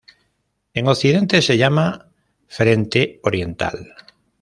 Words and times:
En 0.73 0.87
Occidente 0.87 1.43
se 1.43 1.59
llama 1.59 2.11
Frente 2.47 3.19
Oriental. 3.21 3.93